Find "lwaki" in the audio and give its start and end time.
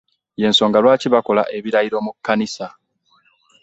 0.83-1.07